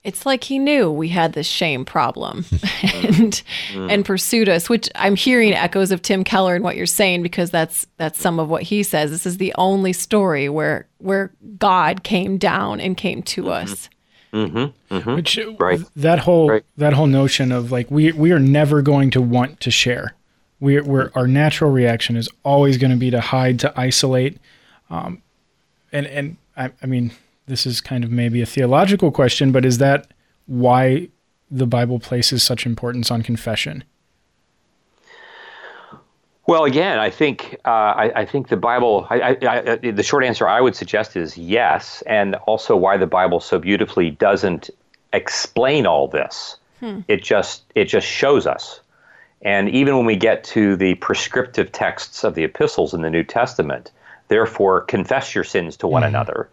[0.08, 2.46] it's like he knew we had this shame problem
[2.82, 3.44] and
[3.74, 3.92] mm.
[3.92, 7.52] and pursued us which i'm hearing echoes of tim keller and what you're saying because
[7.52, 12.04] that's that's some of what he says this is the only story where where god
[12.04, 13.52] came down and came to mm-hmm.
[13.52, 13.90] us
[14.32, 14.96] mm-hmm.
[14.96, 15.16] Mm-hmm.
[15.16, 15.82] which right.
[15.98, 16.64] that whole right.
[16.78, 20.14] that whole notion of like we we are never going to want to share
[20.60, 24.38] we're, we're our natural reaction is always going to be to hide to isolate
[24.90, 25.22] um,
[25.92, 27.12] and and I, I mean
[27.48, 30.12] this is kind of maybe a theological question, but is that
[30.46, 31.10] why
[31.50, 33.84] the Bible places such importance on confession?
[36.46, 39.06] Well, again, I think uh, I, I, think the Bible.
[39.10, 43.42] I, I, the short answer I would suggest is yes, and also why the Bible
[43.42, 44.70] so beautifully doesn't
[45.12, 46.56] explain all this.
[46.80, 47.02] Hmm.
[47.10, 48.80] It just it just shows us.
[49.42, 53.24] And even when we get to the prescriptive texts of the epistles in the New
[53.24, 53.92] Testament,
[54.30, 56.10] therefore confess your sins to one mm-hmm.
[56.10, 56.50] another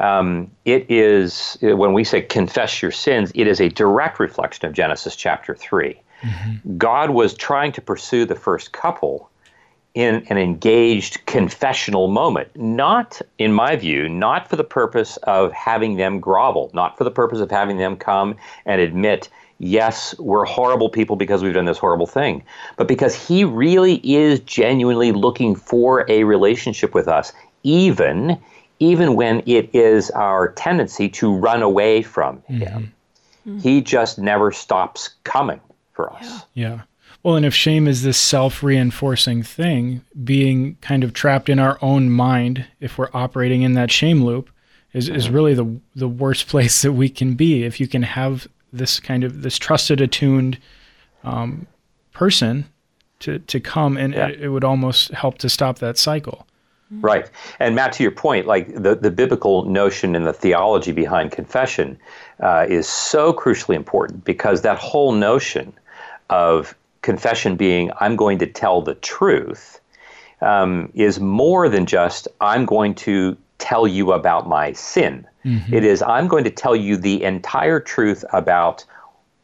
[0.00, 4.72] um, it is, when we say confess your sins, it is a direct reflection of
[4.72, 6.00] Genesis chapter 3.
[6.22, 6.76] Mm-hmm.
[6.78, 9.30] God was trying to pursue the first couple
[9.94, 15.96] in an engaged confessional moment, not, in my view, not for the purpose of having
[15.96, 18.34] them grovel, not for the purpose of having them come
[18.66, 19.28] and admit,
[19.58, 22.42] yes, we're horrible people because we've done this horrible thing,
[22.76, 28.36] but because He really is genuinely looking for a relationship with us, even
[28.84, 32.58] even when it is our tendency to run away from mm-hmm.
[32.58, 32.92] him.
[33.46, 33.58] Mm-hmm.
[33.58, 35.60] He just never stops coming
[35.92, 36.44] for us.
[36.54, 36.68] Yeah.
[36.68, 36.80] yeah.
[37.22, 41.78] Well, and if shame is this self reinforcing thing, being kind of trapped in our
[41.80, 44.50] own mind, if we're operating in that shame loop,
[44.92, 45.16] is, mm-hmm.
[45.16, 47.64] is really the, the worst place that we can be.
[47.64, 50.58] If you can have this kind of this trusted, attuned
[51.22, 51.66] um,
[52.12, 52.66] person
[53.20, 54.28] to, to come, and yeah.
[54.28, 56.46] it, it would almost help to stop that cycle.
[57.00, 57.30] Right.
[57.58, 61.98] And Matt, to your point, like the, the biblical notion and the theology behind confession
[62.40, 65.72] uh, is so crucially important because that whole notion
[66.30, 69.80] of confession being, I'm going to tell the truth,
[70.40, 75.26] um, is more than just, I'm going to tell you about my sin.
[75.44, 75.74] Mm-hmm.
[75.74, 78.84] It is, I'm going to tell you the entire truth about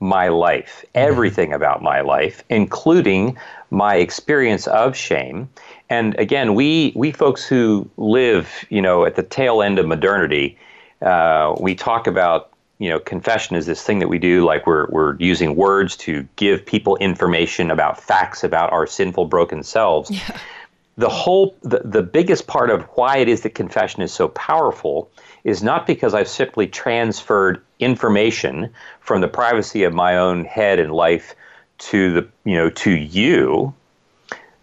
[0.00, 1.08] my life, mm-hmm.
[1.10, 3.36] everything about my life, including
[3.70, 5.48] my experience of shame.
[5.88, 10.58] And again, we we folks who live, you know, at the tail end of modernity,
[11.02, 14.86] uh, we talk about you know confession is this thing that we do like we're
[14.88, 20.10] we're using words to give people information about facts about our sinful broken selves.
[20.10, 20.38] Yeah.
[20.96, 25.10] The whole the, the biggest part of why it is that confession is so powerful
[25.44, 30.92] is not because I've simply transferred information from the privacy of my own head and
[30.92, 31.34] life
[31.78, 33.74] to the you know to you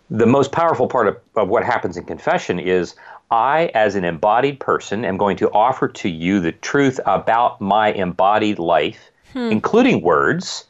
[0.10, 2.96] the most powerful part of, of what happens in confession is
[3.30, 7.92] I, as an embodied person, am going to offer to you the truth about my
[7.92, 9.52] embodied life, hmm.
[9.52, 10.66] including words.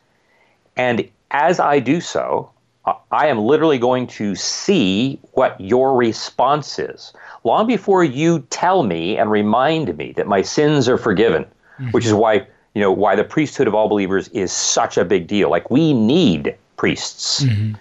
[0.76, 2.50] And as I do so,
[3.12, 7.14] I am literally going to see what your response is.
[7.44, 11.46] Long before you tell me and remind me that my sins are forgiven,
[11.80, 11.92] mm-hmm.
[11.92, 15.28] which is why, you know, why the priesthood of all believers is such a big
[15.28, 15.50] deal.
[15.50, 17.44] Like we need priests.
[17.44, 17.76] Mm-hmm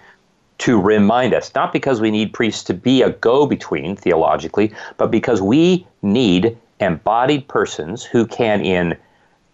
[0.59, 5.11] to remind us, not because we need priests to be a go between theologically, but
[5.11, 8.97] because we need embodied persons who can, in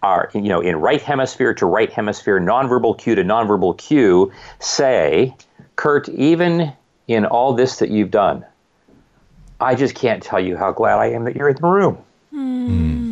[0.02, 5.34] our, you know, in right hemisphere to right hemisphere, nonverbal cue to nonverbal cue, say,
[5.76, 6.72] Curt, even
[7.08, 8.44] in all this that you've done,
[9.60, 11.98] I just can't tell you how glad I am that you're in the room.
[12.32, 13.03] Mm-hmm.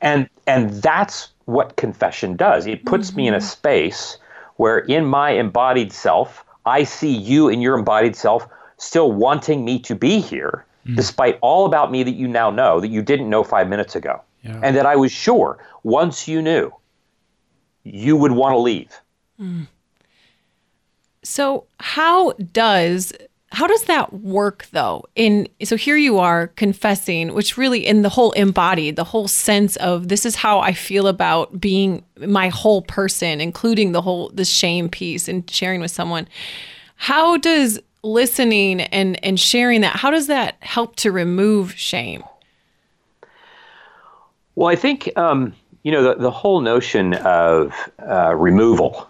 [0.00, 2.66] And and that's what confession does.
[2.66, 3.16] It puts mm-hmm.
[3.16, 4.18] me in a space
[4.56, 9.78] where in my embodied self, I see you in your embodied self still wanting me
[9.80, 10.96] to be here, mm.
[10.96, 14.20] despite all about me that you now know that you didn't know five minutes ago.
[14.42, 14.60] Yeah.
[14.62, 16.72] And that I was sure once you knew,
[17.84, 18.92] you would want to leave.
[19.40, 19.66] Mm.
[21.22, 23.12] So, how does
[23.52, 25.04] how does that work though?
[25.14, 29.76] In so here you are confessing which really in the whole embodied the whole sense
[29.76, 34.44] of this is how i feel about being my whole person including the whole the
[34.44, 36.26] shame piece and sharing with someone.
[36.96, 42.24] How does listening and and sharing that how does that help to remove shame?
[44.56, 45.54] Well i think um,
[45.84, 49.08] you know the, the whole notion of uh, removal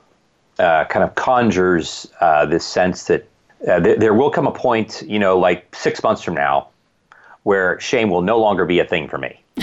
[0.59, 3.27] uh, kind of conjures uh, this sense that
[3.67, 6.69] uh, th- there will come a point, you know, like six months from now,
[7.43, 9.43] where shame will no longer be a thing for me.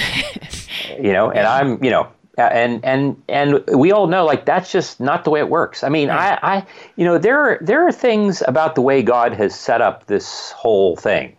[0.99, 4.99] you know, and I'm, you know, and and and we all know like that's just
[4.99, 5.83] not the way it works.
[5.83, 9.33] I mean, I, I, you know, there are there are things about the way God
[9.33, 11.35] has set up this whole thing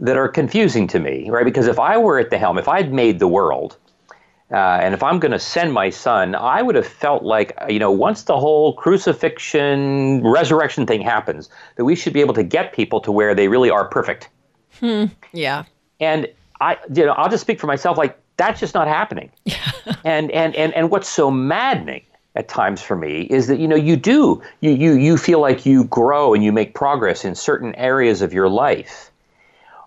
[0.00, 1.44] that are confusing to me, right?
[1.44, 3.76] Because if I were at the helm, if I'd made the world,
[4.52, 7.78] uh, and if I'm going to send my son, I would have felt like, you
[7.78, 12.74] know, once the whole crucifixion, resurrection thing happens, that we should be able to get
[12.74, 14.28] people to where they really are perfect.
[14.78, 15.06] Hmm.
[15.32, 15.64] Yeah.
[16.00, 16.28] And
[16.60, 17.96] I, you know, I'll just speak for myself.
[17.96, 19.30] Like that's just not happening.
[20.04, 23.76] and and and and what's so maddening at times for me is that you know
[23.76, 27.74] you do you you you feel like you grow and you make progress in certain
[27.74, 29.11] areas of your life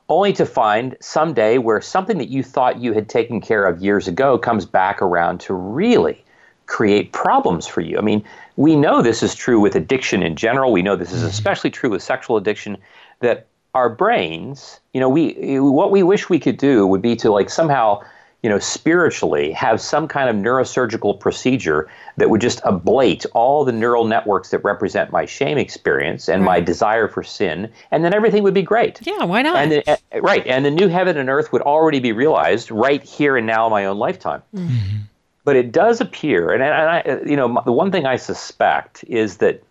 [0.10, 4.08] only to find someday where something that you thought you had taken care of years
[4.08, 6.24] ago comes back around to really
[6.68, 7.98] create problems for you.
[7.98, 8.24] I mean,
[8.56, 10.72] we know this is true with addiction in general.
[10.72, 11.30] We know this is mm-hmm.
[11.30, 12.78] especially true with sexual addiction
[13.20, 17.32] that our brains, you know, we what we wish we could do would be to
[17.32, 18.02] like somehow
[18.46, 23.72] you know, spiritually have some kind of neurosurgical procedure that would just ablate all the
[23.72, 26.60] neural networks that represent my shame experience and right.
[26.60, 29.00] my desire for sin, and then everything would be great.
[29.02, 29.56] Yeah, why not?
[29.56, 33.02] And the, uh, right, and the new heaven and earth would already be realized right
[33.02, 34.44] here and now in my own lifetime.
[34.54, 34.98] Mm-hmm.
[35.44, 39.38] But it does appear, and, and I, you know, the one thing I suspect is
[39.38, 39.64] that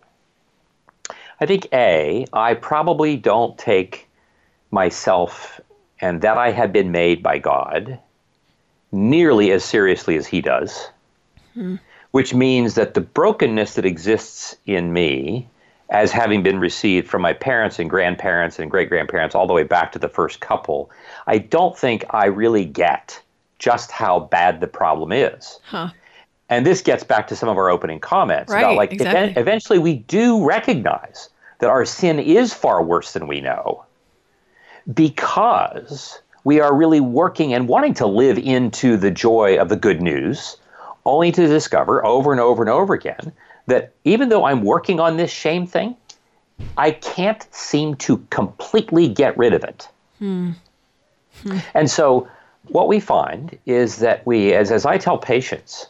[1.39, 4.09] I think a I probably don't take
[4.69, 5.61] myself
[6.01, 8.01] and that I have been made by God
[8.95, 10.89] nearly as seriously as he does,
[11.53, 11.75] hmm.
[12.11, 15.47] which means that the brokenness that exists in me,
[15.89, 19.63] as having been received from my parents and grandparents and great grandparents all the way
[19.63, 20.89] back to the first couple,
[21.27, 23.21] I don't think I really get
[23.59, 25.59] just how bad the problem is.
[25.65, 25.89] Huh.
[26.49, 29.39] And this gets back to some of our opening comments right, about like exactly.
[29.39, 31.29] eventually we do recognize
[31.59, 33.83] that our sin is far worse than we know
[34.93, 40.01] because we are really working and wanting to live into the joy of the good
[40.01, 40.55] news,
[41.03, 43.33] only to discover over and over and over again
[43.67, 45.97] that even though I'm working on this shame thing,
[46.77, 49.87] I can't seem to completely get rid of it.
[50.19, 50.51] Hmm.
[51.41, 51.57] Hmm.
[51.73, 52.29] And so,
[52.67, 55.87] what we find is that we, as, as I tell patients,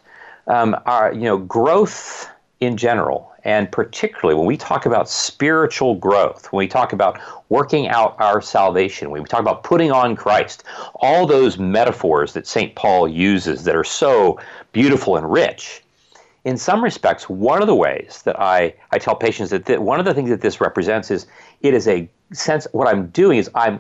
[0.47, 6.51] um, our you know growth in general and particularly when we talk about spiritual growth,
[6.51, 10.63] when we talk about working out our salvation, when we talk about putting on Christ,
[10.95, 12.73] all those metaphors that St.
[12.73, 14.39] Paul uses that are so
[14.71, 15.83] beautiful and rich,
[16.43, 19.99] in some respects, one of the ways that I, I tell patients that th- one
[19.99, 21.27] of the things that this represents is
[21.61, 23.79] it is a sense, what I'm doing is I'm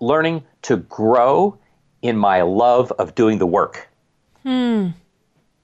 [0.00, 1.58] learning to grow
[2.02, 3.88] in my love of doing the work.
[4.42, 4.88] Hmm.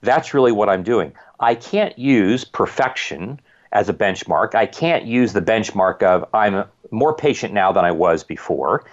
[0.01, 1.13] That's really what I'm doing.
[1.39, 3.39] I can't use perfection
[3.71, 4.55] as a benchmark.
[4.55, 8.85] I can't use the benchmark of I'm more patient now than I was before.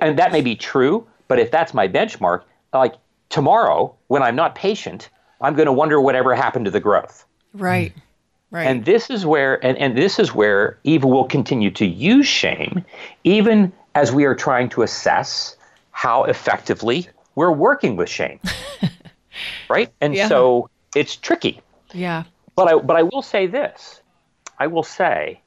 [0.00, 2.94] and that may be true, but if that's my benchmark, like
[3.28, 5.08] tomorrow when I'm not patient,
[5.40, 7.24] I'm going to wonder whatever happened to the growth.
[7.54, 7.92] Right.
[8.50, 8.66] Right.
[8.66, 12.84] And this is where and, and this is where Eva will continue to use shame
[13.24, 15.56] even as we are trying to assess
[15.90, 18.40] how effectively we're working with shame.
[19.68, 19.92] right?
[20.00, 20.28] And yeah.
[20.28, 21.60] so it's tricky.
[21.92, 22.24] Yeah.
[22.56, 24.02] But I but I will say this.
[24.58, 25.40] I will say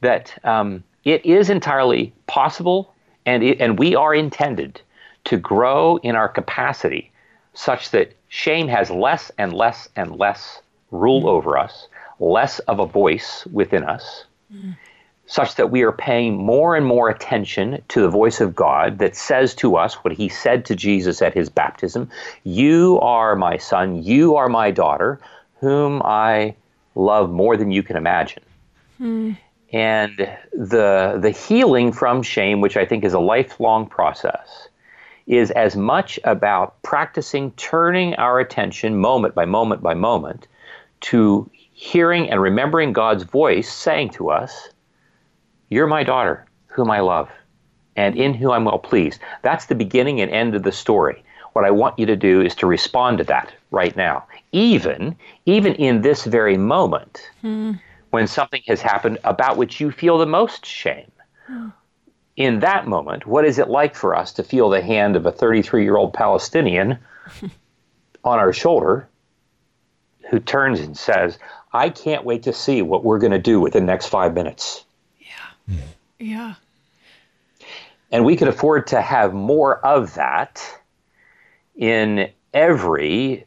[0.00, 2.92] that um, it is entirely possible,
[3.24, 4.80] and it, and we are intended
[5.24, 7.10] to grow in our capacity,
[7.54, 10.60] such that shame has less and less and less
[10.90, 11.28] rule mm.
[11.28, 11.88] over us,
[12.20, 14.24] less of a voice within us.
[14.52, 14.76] Mm.
[15.26, 19.16] Such that we are paying more and more attention to the voice of God that
[19.16, 22.10] says to us what he said to Jesus at his baptism
[22.44, 25.18] You are my son, you are my daughter
[25.60, 26.54] whom I
[26.94, 28.42] love more than you can imagine.
[28.98, 29.32] Hmm.
[29.72, 30.16] And
[30.52, 34.68] the the healing from shame, which I think is a lifelong process,
[35.26, 40.46] is as much about practicing turning our attention moment by moment by moment
[41.00, 44.68] to hearing and remembering God's voice saying to us,
[45.74, 47.28] You're my daughter, whom I love,
[47.96, 49.18] and in whom I'm well pleased.
[49.42, 51.24] That's the beginning and end of the story.
[51.52, 54.24] What I want you to do is to respond to that right now.
[54.52, 55.16] Even,
[55.46, 57.80] even in this very moment, mm.
[58.10, 61.10] when something has happened about which you feel the most shame.
[61.50, 61.72] Mm.
[62.36, 65.32] In that moment, what is it like for us to feel the hand of a
[65.32, 67.00] 33 year old Palestinian
[68.22, 69.08] on our shoulder
[70.30, 71.36] who turns and says,
[71.72, 74.84] I can't wait to see what we're going to do within the next five minutes?
[76.18, 76.54] Yeah.
[78.10, 80.62] And we could afford to have more of that
[81.76, 83.44] in every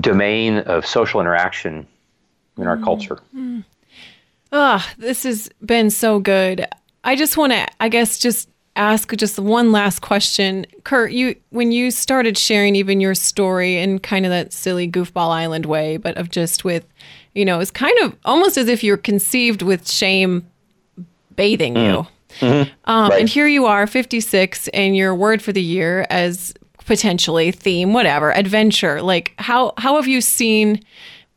[0.00, 1.86] domain of social interaction
[2.58, 2.84] in our mm.
[2.84, 3.18] culture.
[3.34, 3.64] Mm.
[4.52, 6.66] Oh, this has been so good.
[7.02, 10.66] I just want to, I guess, just ask just one last question.
[10.84, 15.30] Curt, you when you started sharing even your story in kind of that silly goofball
[15.30, 16.84] island way, but of just with,
[17.34, 20.46] you know, it's kind of almost as if you're conceived with shame
[21.36, 21.86] bathing mm.
[21.86, 22.06] you.
[22.40, 22.72] Mm-hmm.
[22.86, 23.20] Um, right.
[23.20, 26.52] And here you are, 56, and your word for the year as
[26.84, 29.02] potentially theme, whatever, adventure.
[29.02, 30.84] Like how how have you seen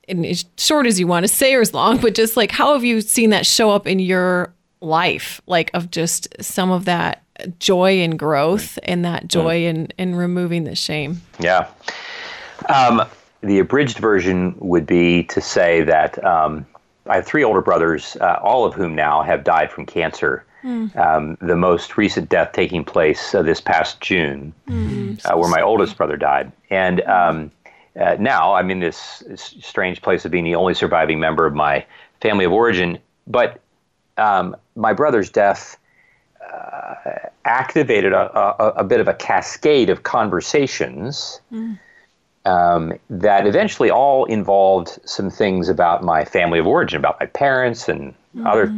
[0.08, 2.74] in as short as you want to say or as long, but just like how
[2.74, 5.42] have you seen that show up in your life?
[5.48, 7.24] Like of just some of that
[7.60, 9.66] joy and growth and that joy mm.
[9.66, 11.22] in, in removing the shame.
[11.40, 11.68] Yeah.
[12.70, 13.04] Um,
[13.42, 16.66] the abridged version would be to say that um,
[17.10, 20.46] I have three older brothers, uh, all of whom now have died from cancer.
[20.64, 20.96] Mm.
[20.98, 25.24] Um, the most recent death taking place uh, this past June, mm.
[25.26, 26.52] uh, where my oldest brother died.
[26.70, 27.52] And um,
[28.00, 31.54] uh, now I'm in this, this, strange place of being the only surviving member of
[31.54, 31.86] my
[32.22, 33.00] family of origin.
[33.28, 33.62] But
[34.18, 35.78] um, my brother's death
[36.42, 36.96] uh,
[37.46, 41.40] activated a, a, a, bit of a cascade of conversations.
[41.52, 41.80] Mm.
[42.48, 47.90] Um, that eventually all involved some things about my family of origin, about my parents
[47.90, 48.48] and mm-hmm.
[48.48, 48.74] other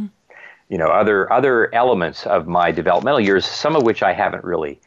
[0.68, 4.80] you know other other elements of my developmental years, some of which I haven't really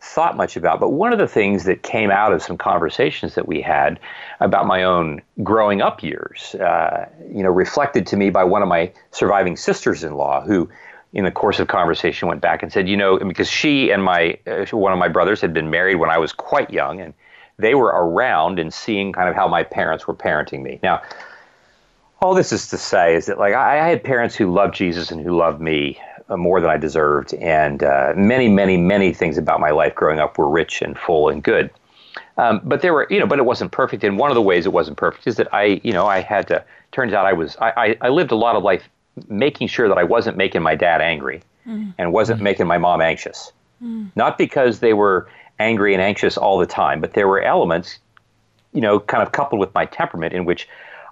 [0.00, 0.80] thought much about.
[0.80, 4.00] But one of the things that came out of some conversations that we had
[4.40, 8.68] about my own growing up years, uh, you know, reflected to me by one of
[8.68, 10.68] my surviving sisters-in-law who.
[11.12, 14.36] In the course of conversation, went back and said, you know, because she and my
[14.46, 17.14] uh, one of my brothers had been married when I was quite young, and
[17.58, 20.78] they were around and seeing kind of how my parents were parenting me.
[20.82, 21.02] Now,
[22.20, 25.10] all this is to say is that like I, I had parents who loved Jesus
[25.10, 25.98] and who loved me
[26.28, 30.18] uh, more than I deserved, and uh, many, many, many things about my life growing
[30.18, 31.70] up were rich and full and good.
[32.38, 34.04] Um, but there were, you know, but it wasn't perfect.
[34.04, 36.48] And one of the ways it wasn't perfect is that I, you know, I had
[36.48, 36.64] to.
[36.92, 38.88] Turns out I was, I, I, I lived a lot of life
[39.28, 41.94] making sure that I wasn't making my dad angry, mm.
[41.96, 42.44] and wasn't mm.
[42.44, 43.52] making my mom anxious.
[43.82, 44.10] Mm.
[44.16, 45.28] Not because they were
[45.58, 47.98] angry and anxious all the time, but there were elements,
[48.72, 50.68] you know, kind of coupled with my temperament in which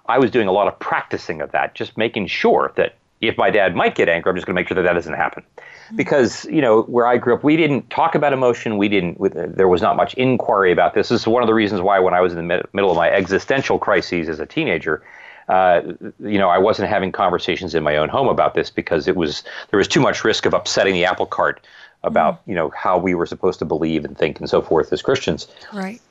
[0.07, 3.49] I was doing a lot of practicing of that, just making sure that if my
[3.49, 5.43] dad might get angry, I'm just going to make sure that that doesn't happen.
[5.43, 5.95] Mm-hmm.
[5.95, 8.77] Because you know where I grew up, we didn't talk about emotion.
[8.77, 9.17] We didn't.
[9.55, 11.09] There was not much inquiry about this.
[11.09, 13.09] This is one of the reasons why, when I was in the middle of my
[13.09, 15.03] existential crises as a teenager,
[15.47, 15.81] uh,
[16.19, 19.43] you know, I wasn't having conversations in my own home about this because it was
[19.69, 21.65] there was too much risk of upsetting the apple cart
[22.05, 22.51] about mm-hmm.
[22.51, 25.47] you know how we were supposed to believe and think and so forth as Christians.
[25.73, 26.01] Right.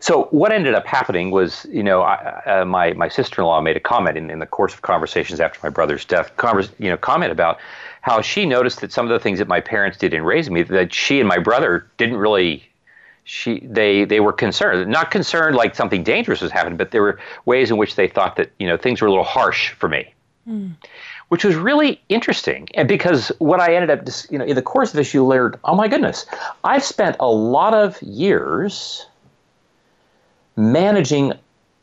[0.00, 3.80] So what ended up happening was, you know, I, uh, my my sister-in-law made a
[3.80, 7.32] comment in, in the course of conversations after my brother's death, converse, you know, comment
[7.32, 7.58] about
[8.02, 10.62] how she noticed that some of the things that my parents did in raising me,
[10.62, 12.68] that she and my brother didn't really
[13.24, 17.18] she they they were concerned not concerned like something dangerous was happening but there were
[17.46, 20.12] ways in which they thought that you know things were a little harsh for me
[20.46, 20.70] mm.
[21.28, 24.90] Which was really interesting and because what i ended up you know in the course
[24.90, 26.26] of this you learned oh my goodness
[26.64, 29.06] i've spent a lot of years
[30.56, 31.32] managing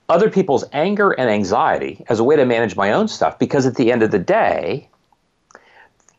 [0.10, 3.76] other people's anger and anxiety as a way to manage my own stuff because at
[3.76, 4.88] the end of the day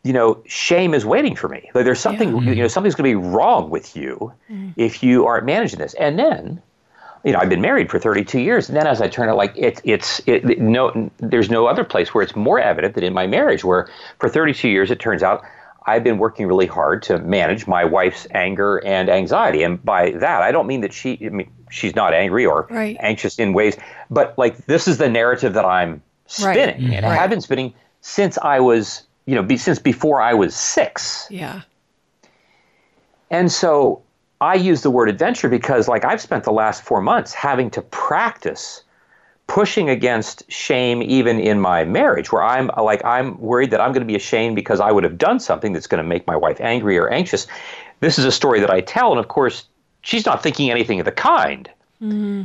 [0.03, 2.51] you know shame is waiting for me like there's something yeah.
[2.51, 4.73] you know something's going to be wrong with you mm.
[4.75, 6.61] if you aren't managing this and then
[7.23, 9.53] you know i've been married for 32 years and then as i turn it like
[9.57, 13.27] it, it's it, no there's no other place where it's more evident than in my
[13.27, 15.43] marriage where for 32 years it turns out
[15.85, 19.63] I've been working really hard to manage my wife's anger and anxiety.
[19.63, 22.95] And by that, I don't mean that she, I mean, she's not angry or right.
[22.99, 23.75] anxious in ways,
[24.09, 26.95] but like this is the narrative that I'm spinning, right.
[26.95, 27.11] and right.
[27.11, 31.27] I have been spinning since I was, you know, be, since before I was six.
[31.29, 31.61] Yeah.
[33.29, 34.03] And so
[34.43, 37.81] I use the word adventure because, like, I've spent the last four months having to
[37.81, 38.83] practice
[39.47, 44.01] pushing against shame even in my marriage where i'm like i'm worried that i'm going
[44.01, 46.61] to be ashamed because i would have done something that's going to make my wife
[46.61, 47.45] angry or anxious.
[47.99, 49.65] This is a story that i tell and of course
[50.01, 51.69] she's not thinking anything of the kind.
[52.01, 52.43] Mm-hmm.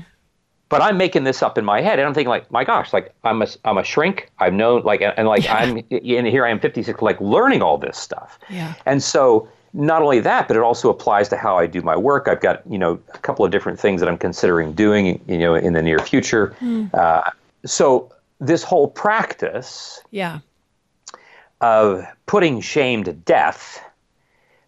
[0.69, 3.15] but i'm making this up in my head and i'm thinking like my gosh like
[3.23, 4.31] i'm a, I'm a shrink.
[4.41, 5.55] I've known like and, and like yeah.
[5.55, 8.41] i'm and here i am 56 like learning all this stuff.
[8.51, 8.75] Yeah.
[8.87, 12.27] And so not only that, but it also applies to how I do my work.
[12.27, 15.55] I've got you know a couple of different things that I'm considering doing you know
[15.55, 16.55] in the near future.
[16.61, 16.93] Mm.
[16.93, 17.31] Uh,
[17.65, 20.41] so this whole practice, yeah,
[21.61, 23.81] of putting shame to death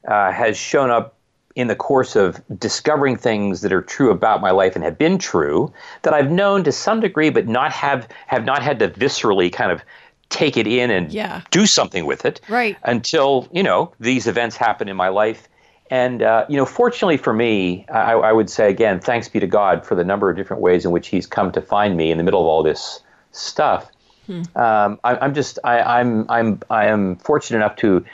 [0.06, 1.16] uh, has shown up
[1.56, 5.18] in the course of discovering things that are true about my life and have been
[5.18, 9.52] true that I've known to some degree, but not have have not had to viscerally
[9.52, 9.82] kind of
[10.30, 11.42] take it in and yeah.
[11.50, 12.76] do something with it right.
[12.84, 15.48] until you know these events happen in my life
[15.90, 19.46] and uh, you know fortunately for me I, I, would say again thanks be to
[19.46, 22.16] god for the number of different ways in which he's come to find me in
[22.16, 23.00] the middle of all this
[23.32, 23.90] stuff
[24.26, 24.42] hmm.
[24.54, 28.04] um, I, am just I, I'm I'm I am fortunate enough to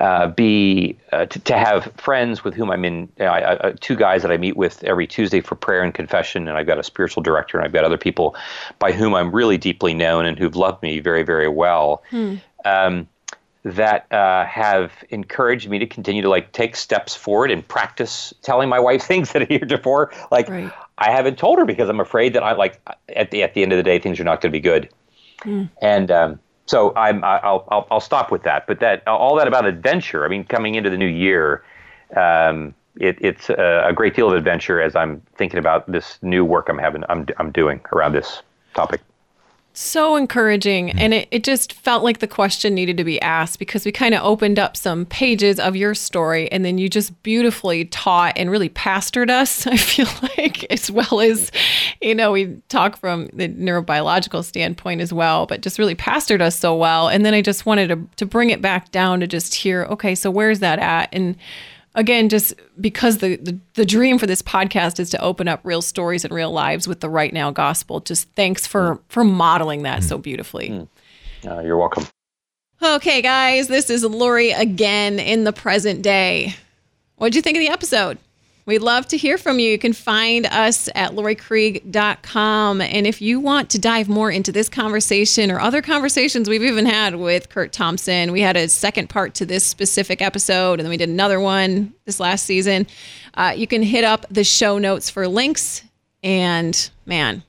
[0.00, 3.08] uh, be uh, to, to, have friends with whom I'm in.
[3.18, 5.94] You know, I, I, two guys that I meet with every Tuesday for prayer and
[5.94, 8.34] confession, and I've got a spiritual director, and I've got other people
[8.78, 12.02] by whom I'm really deeply known and who've loved me very, very well.
[12.10, 12.36] Hmm.
[12.64, 13.08] Um,
[13.64, 18.68] that uh, have encouraged me to continue to like take steps forward and practice telling
[18.68, 20.72] my wife things that heretofore like right.
[20.98, 22.80] I haven't told her because I'm afraid that I like
[23.16, 24.90] at the at the end of the day things are not going to be good.
[25.42, 25.64] Hmm.
[25.80, 28.66] And um, so I'm I'll, I'll I'll stop with that.
[28.66, 30.24] But that all that about adventure.
[30.24, 31.62] I mean, coming into the new year,
[32.16, 36.44] um, it, it's a, a, great deal of adventure as I'm thinking about this new
[36.44, 38.42] work I'm having I'm I'm doing around this
[38.74, 39.00] topic
[39.76, 40.94] so encouraging mm.
[40.96, 44.14] and it, it just felt like the question needed to be asked because we kind
[44.14, 48.50] of opened up some pages of your story and then you just beautifully taught and
[48.50, 51.50] really pastored us i feel like as well as
[52.00, 56.56] you know we talk from the neurobiological standpoint as well but just really pastored us
[56.56, 57.08] so well.
[57.08, 60.14] And then i just wanted to, to bring it back down to just hear okay
[60.14, 61.08] so where's that at?
[61.12, 61.36] And
[61.94, 65.82] again, just because the, the, the dream for this podcast is to open up real
[65.82, 68.00] stories and real lives with the right now gospel.
[68.00, 70.08] Just thanks for for modeling that mm.
[70.08, 70.70] so beautifully.
[70.70, 70.88] Mm.
[71.46, 72.06] Uh, you're welcome.
[72.82, 76.54] Okay, guys, this is Laurie again in the present day.
[77.16, 78.18] What'd you think of the episode?
[78.66, 79.70] We'd love to hear from you.
[79.70, 82.80] You can find us at lauriekrieg.com.
[82.80, 86.86] And if you want to dive more into this conversation or other conversations we've even
[86.86, 90.90] had with Curt Thompson, we had a second part to this specific episode, and then
[90.90, 92.86] we did another one this last season.
[93.34, 95.82] Uh, you can hit up the show notes for links.
[96.22, 97.42] And man,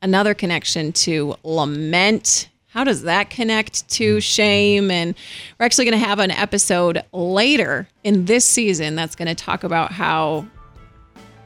[0.00, 4.90] another connection to lament how does that connect to shame?
[4.90, 5.14] And
[5.60, 9.62] we're actually going to have an episode later in this season that's going to talk
[9.62, 10.48] about how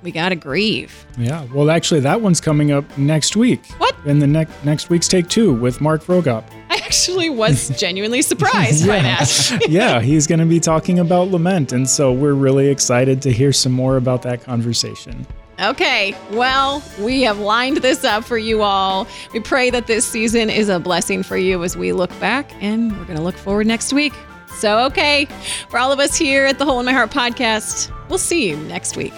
[0.02, 1.06] we got to grieve.
[1.16, 1.46] Yeah.
[1.52, 3.64] Well, actually, that one's coming up next week.
[3.78, 3.94] What?
[4.06, 6.44] In the next next week's take two with Mark Vroegop.
[6.70, 8.96] I actually was genuinely surprised yeah.
[8.96, 9.66] by that.
[9.68, 13.52] yeah, he's going to be talking about lament, and so we're really excited to hear
[13.52, 15.26] some more about that conversation.
[15.60, 19.08] Okay, well, we have lined this up for you all.
[19.32, 22.96] We pray that this season is a blessing for you as we look back, and
[22.96, 24.12] we're going to look forward next week.
[24.58, 25.26] So, okay,
[25.68, 28.56] for all of us here at the Hole in My Heart podcast, we'll see you
[28.56, 29.12] next week.